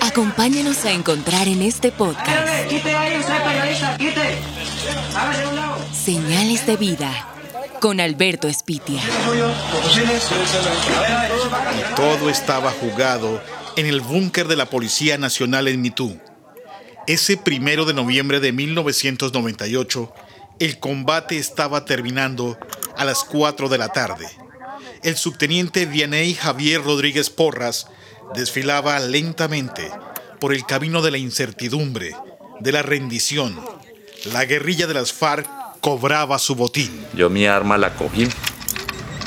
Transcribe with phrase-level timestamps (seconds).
[0.00, 2.70] Acompáñenos a encontrar en este podcast
[5.92, 7.28] Señales de Vida
[7.80, 9.00] con Alberto Espitia.
[11.96, 13.42] Todo estaba jugado
[13.76, 16.18] en el búnker de la Policía Nacional en Mitú.
[17.06, 20.12] Ese primero de noviembre de 1998,
[20.58, 22.58] el combate estaba terminando
[22.96, 24.28] a las 4 de la tarde.
[25.02, 27.86] El subteniente Vianey Javier Rodríguez Porras
[28.34, 29.90] desfilaba lentamente
[30.38, 32.14] por el camino de la incertidumbre,
[32.60, 33.58] de la rendición.
[34.32, 35.46] La guerrilla de las FARC
[35.80, 37.06] cobraba su botín.
[37.14, 38.28] Yo mi arma la cogí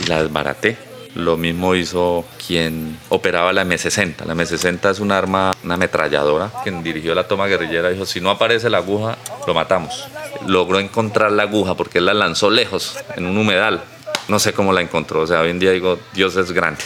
[0.00, 0.76] y la desbaraté.
[1.14, 4.24] Lo mismo hizo quien operaba la M60.
[4.24, 6.52] La M60 es un arma, una ametralladora.
[6.62, 10.06] Quien dirigió la toma guerrillera dijo, si no aparece la aguja, lo matamos.
[10.46, 13.82] Logró encontrar la aguja porque él la lanzó lejos, en un humedal.
[14.28, 15.22] No sé cómo la encontró.
[15.22, 16.82] O sea, hoy en día digo, Dios es grande.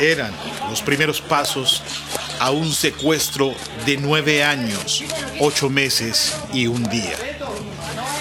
[0.00, 0.32] Eran
[0.70, 1.82] los primeros pasos
[2.38, 5.04] a un secuestro de nueve años,
[5.40, 7.16] ocho meses y un día,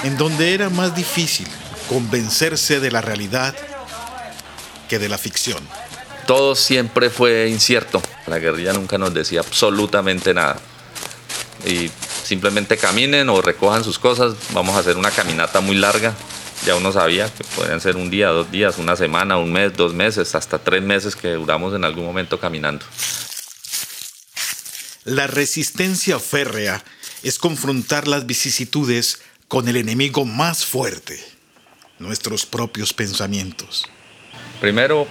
[0.03, 1.48] en donde era más difícil
[1.88, 3.56] convencerse de la realidad
[4.90, 5.66] que de la ficción.
[6.28, 8.02] Todo siempre fue incierto.
[8.28, 10.59] La guerrilla nunca nos decía absolutamente nada.
[11.66, 11.90] Y
[12.23, 14.36] simplemente caminen o recojan sus cosas.
[14.52, 16.14] Vamos a hacer una caminata muy larga.
[16.66, 19.94] Ya uno sabía que podrían ser un día, dos días, una semana, un mes, dos
[19.94, 22.86] meses, hasta tres meses que duramos en algún momento caminando.
[25.06, 26.84] La resistencia férrea
[27.24, 31.20] es confrontar las vicisitudes con el enemigo más fuerte,
[31.98, 33.90] nuestros propios pensamientos.
[34.62, 35.08] Primero,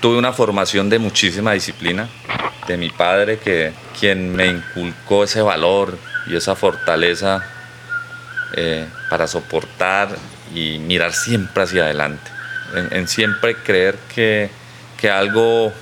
[0.00, 2.08] tuve una formación de muchísima disciplina,
[2.68, 7.42] de mi padre, que quien me inculcó ese valor y esa fortaleza
[8.56, 10.16] eh, para soportar
[10.54, 12.30] y mirar siempre hacia adelante,
[12.90, 14.50] en, siempre creer que,
[15.00, 15.72] que, algo,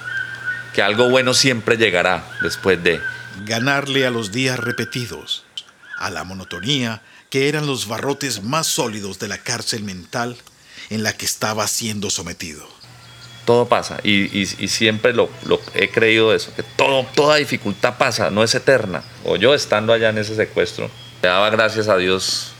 [0.75, 3.01] que algo bueno siempre llegará después de
[3.45, 5.45] ganarle a los días repetidos,
[5.99, 10.37] a la monotonía que eran los barrotes más sólidos de la cárcel mental
[10.91, 12.69] en la que estaba siendo sometido.
[13.47, 15.31] Todo pasa y, siempre lo,
[15.75, 19.03] he creído eso, que todo, toda dificultad pasa, no es eterna.
[19.25, 20.91] O yo estando allá en ese secuestro,
[21.23, 22.52] le daba gracias a Dios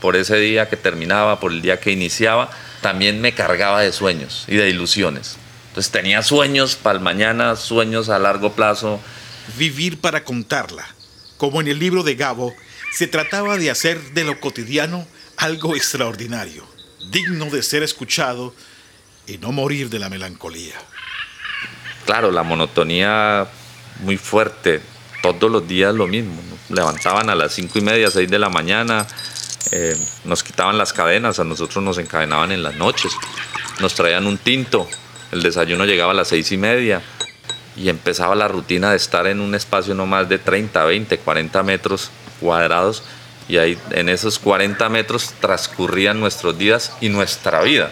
[0.00, 4.44] por ese día que terminaba, por el día que iniciaba, también me cargaba de sueños
[4.48, 5.36] y de ilusiones.
[5.68, 9.00] Entonces tenía sueños para el mañana, sueños a largo plazo,
[9.58, 10.86] vivir para contarla.
[11.36, 12.54] Como en el libro de Gabo,
[12.92, 15.06] se trataba de hacer de lo cotidiano
[15.36, 16.66] algo extraordinario,
[17.10, 18.54] digno de ser escuchado
[19.26, 20.74] y no morir de la melancolía.
[22.06, 23.46] Claro, la monotonía
[24.00, 24.80] muy fuerte,
[25.20, 26.40] todos los días lo mismo.
[26.68, 29.06] Levantaban a las cinco y media, seis de la mañana,
[29.72, 33.12] eh, nos quitaban las cadenas, a nosotros nos encadenaban en las noches,
[33.80, 34.88] nos traían un tinto,
[35.32, 37.02] el desayuno llegaba a las seis y media,
[37.76, 41.62] y empezaba la rutina de estar en un espacio no más de 30, 20, 40
[41.62, 42.10] metros
[42.40, 43.02] cuadrados
[43.48, 47.90] y ahí en esos 40 metros transcurrían nuestros días y nuestra vida.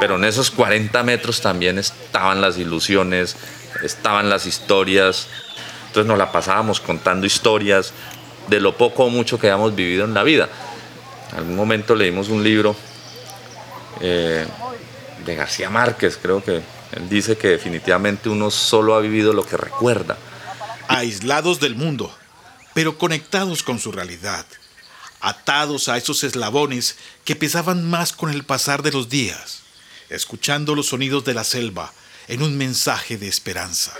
[0.00, 3.36] Pero en esos 40 metros también estaban las ilusiones,
[3.82, 5.28] estaban las historias.
[5.86, 7.92] Entonces nos la pasábamos contando historias
[8.48, 10.48] de lo poco o mucho que habíamos vivido en la vida.
[11.32, 12.74] En algún momento leímos un libro
[14.00, 14.46] eh,
[15.24, 19.56] de García Márquez, creo que él dice que definitivamente uno solo ha vivido lo que
[19.56, 20.18] recuerda.
[20.88, 22.12] Aislados del mundo,
[22.74, 24.44] pero conectados con su realidad,
[25.20, 29.60] atados a esos eslabones que pesaban más con el pasar de los días,
[30.08, 31.92] escuchando los sonidos de la selva
[32.26, 33.92] en un mensaje de esperanza.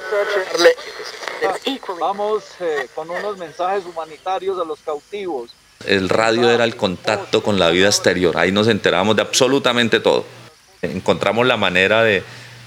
[1.98, 5.50] Vamos eh, con unos mensajes humanitarios a los cautivos.
[5.86, 10.26] El radio era el contacto con la vida exterior, ahí nos enteramos de absolutamente todo.
[10.82, 12.22] Encontramos la manera de,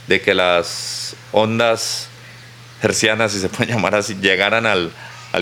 [0.08, 2.10] de que las ondas
[2.82, 4.92] hercianas, si se puede llamar así, llegaran al,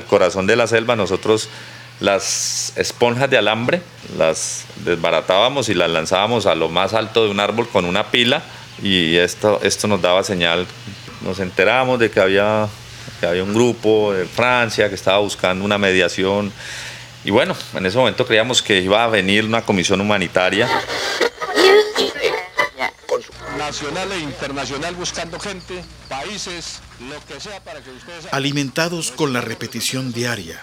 [0.08, 1.50] corazón de la selva, nosotros
[2.00, 3.82] las esponjas de alambre
[4.18, 8.42] las desbaratábamos y las lanzábamos a lo más alto de un árbol con una pila
[8.82, 10.66] y esto, esto nos daba señal.
[11.22, 12.68] Nos enterábamos de que había,
[13.20, 16.52] que había un grupo de Francia que estaba buscando una mediación
[17.24, 20.68] y bueno, en ese momento creíamos que iba a venir una comisión humanitaria
[23.72, 28.28] nacional e internacional buscando gente, países, lo que sea para que ustedes...
[28.34, 30.62] Alimentados con la repetición diaria,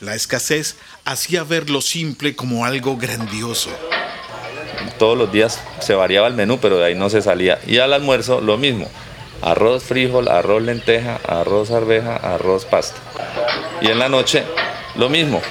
[0.00, 3.68] la escasez hacía ver lo simple como algo grandioso.
[4.98, 7.60] Todos los días se variaba el menú, pero de ahí no se salía.
[7.66, 8.88] Y al almuerzo lo mismo.
[9.42, 12.98] Arroz, frijol, arroz, lenteja, arroz, arveja, arroz, pasta.
[13.82, 14.44] Y en la noche
[14.94, 15.42] lo mismo.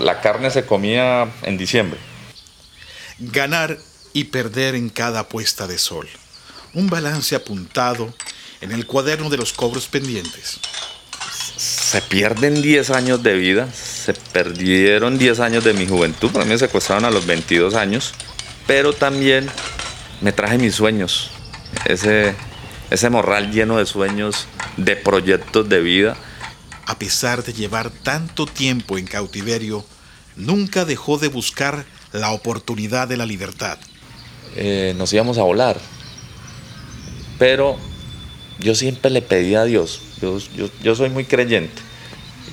[0.00, 1.98] La carne se comía en diciembre.
[3.18, 3.78] Ganar
[4.12, 6.08] y perder en cada puesta de sol
[6.74, 8.12] un balance apuntado
[8.60, 10.60] en el cuaderno de los cobros pendientes.
[11.56, 16.52] Se pierden 10 años de vida, se perdieron 10 años de mi juventud, para mí
[16.52, 18.14] me secuestraron a los 22 años,
[18.66, 19.48] pero también
[20.20, 21.30] me traje mis sueños,
[21.84, 22.34] ese,
[22.90, 24.46] ese morral lleno de sueños,
[24.76, 26.16] de proyectos de vida.
[26.92, 29.82] A pesar de llevar tanto tiempo en cautiverio,
[30.36, 33.78] nunca dejó de buscar la oportunidad de la libertad.
[34.56, 35.78] Eh, nos íbamos a volar,
[37.38, 37.78] pero
[38.58, 40.36] yo siempre le pedía a Dios, yo,
[40.82, 41.80] yo, soy muy creyente,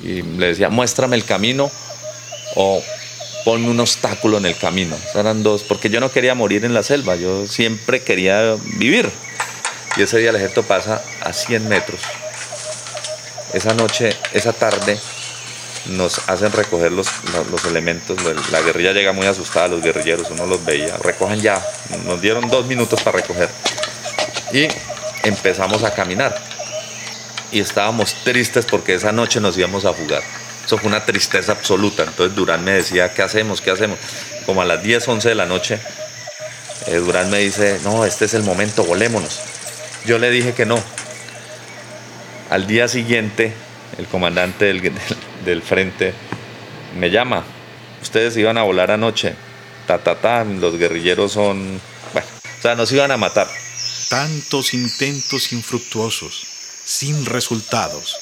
[0.03, 1.69] y le decía, muéstrame el camino
[2.55, 2.81] o
[3.43, 4.95] ponme un obstáculo en el camino.
[5.15, 9.09] Eran dos, porque yo no quería morir en la selva, yo siempre quería vivir.
[9.97, 11.99] Y ese día el ejército pasa a 100 metros.
[13.53, 14.99] Esa noche, esa tarde,
[15.87, 17.07] nos hacen recoger los,
[17.51, 18.17] los, elementos.
[18.51, 20.97] La guerrilla llega muy asustada, los guerrilleros, uno los veía.
[20.97, 21.63] Recojan ya.
[22.05, 23.49] Nos dieron dos minutos para recoger.
[24.53, 24.67] Y
[25.23, 26.35] empezamos a caminar.
[27.51, 30.21] Y estábamos tristes porque esa noche nos íbamos a jugar.
[30.63, 32.03] Eso fue una tristeza absoluta.
[32.03, 33.61] Entonces Durán me decía, ¿qué hacemos?
[33.61, 33.97] ¿Qué hacemos?
[34.45, 35.79] Como a las 10, 11 de la noche,
[36.87, 39.39] eh, Durán me dice, no, este es el momento, volémonos.
[40.05, 40.81] Yo le dije que no.
[42.49, 43.53] Al día siguiente,
[43.97, 44.91] el comandante del,
[45.45, 46.13] del frente
[46.97, 47.43] me llama.
[48.01, 49.35] Ustedes iban a volar anoche.
[49.85, 51.79] Ta, ta, ta, los guerrilleros son...
[52.13, 52.27] Bueno,
[52.59, 53.47] o sea, nos iban a matar.
[54.09, 56.43] Tantos intentos infructuosos,
[56.83, 58.17] sin resultados,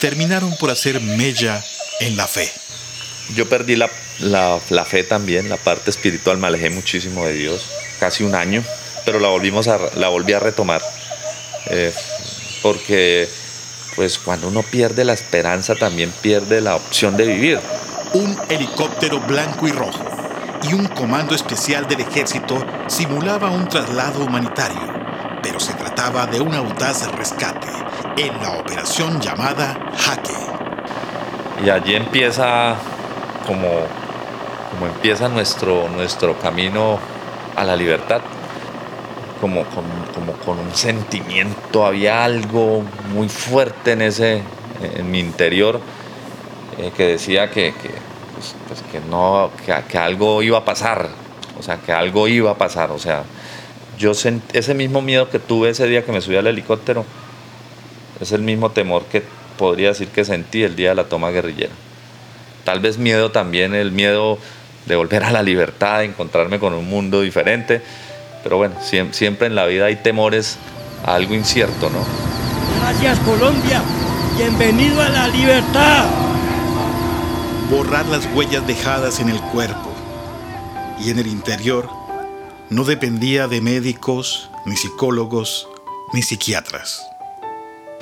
[0.00, 1.62] terminaron por hacer mella
[2.00, 2.50] en la fe.
[3.34, 7.64] Yo perdí la, la, fe también, la parte espiritual, me alejé muchísimo de Dios,
[7.98, 8.62] casi un año,
[9.06, 10.82] pero la, volvimos a, la volví a retomar.
[11.70, 11.92] Eh,
[12.62, 13.28] porque
[13.96, 17.58] pues cuando uno pierde la esperanza también pierde la opción de vivir.
[18.12, 20.04] Un helicóptero blanco y rojo
[20.62, 24.92] y un comando especial del ejército simulaba un traslado humanitario,
[25.42, 27.68] pero se trataba de un audaz rescate
[28.16, 30.32] en la operación llamada Jaque.
[31.64, 32.76] Y allí empieza
[33.46, 33.68] como,
[34.70, 36.98] como empieza nuestro, nuestro camino
[37.56, 38.20] a la libertad
[39.40, 39.84] como con,
[40.14, 44.42] como con un sentimiento, había algo muy fuerte en, ese,
[44.82, 45.80] en mi interior
[46.78, 47.90] eh, que decía que, que,
[48.34, 51.08] pues, pues que no, que, algo iba a pasar,
[51.58, 53.24] o sea, que algo iba a pasar, o sea,
[53.98, 57.04] yo ese mismo miedo que tuve ese día que me subí al helicóptero,
[58.20, 59.22] es el mismo temor que
[59.58, 61.72] podría decir que sentí el día de la toma guerrillera.
[62.64, 64.38] Tal vez miedo también, el miedo
[64.86, 67.82] de volver a la libertad, de encontrarme con un mundo diferente,
[68.46, 68.76] pero bueno,
[69.10, 70.56] siempre en la vida hay temores
[71.04, 71.98] a algo incierto, ¿no?
[72.78, 73.82] Gracias Colombia,
[74.36, 76.04] bienvenido a la libertad.
[77.68, 79.92] Borrar las huellas dejadas en el cuerpo
[81.04, 81.90] y en el interior
[82.70, 85.66] no dependía de médicos, ni psicólogos,
[86.12, 87.04] ni psiquiatras.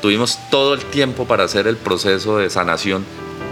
[0.03, 3.07] Tuvimos todo el tiempo para hacer el proceso de sanación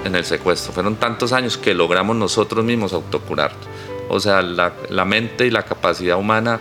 [0.05, 0.75] en el secuestro.
[0.75, 3.67] Fueron tantos años que logramos nosotros mismos autocurarnos.
[4.11, 6.61] O sea, la, la mente y la capacidad humana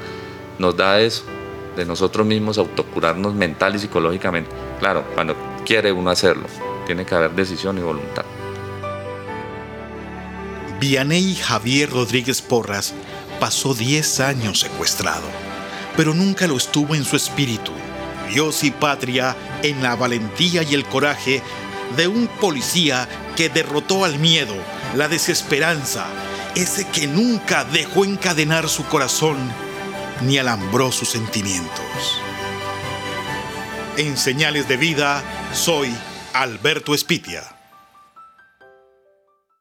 [0.62, 1.24] nos da eso,
[1.76, 4.52] de nosotros mismos autocurarnos mental y psicológicamente.
[4.80, 5.36] Claro, cuando
[5.66, 6.48] quiere uno hacerlo,
[6.86, 8.24] tiene que haber decisión y voluntad.
[10.80, 12.94] Vianey Javier Rodríguez Porras
[13.40, 15.28] pasó 10 años secuestrado,
[15.98, 17.72] pero nunca lo estuvo en su espíritu.
[18.30, 21.42] Dios y patria en la valentía y el coraje
[21.98, 24.56] de un policía que derrotó al miedo,
[24.96, 26.06] la desesperanza,
[26.56, 29.38] ese que nunca dejó encadenar su corazón
[30.24, 32.22] ni alambró sus sentimientos.
[33.98, 35.24] En señales de vida,
[35.54, 35.94] soy
[36.34, 37.61] Alberto Espitia.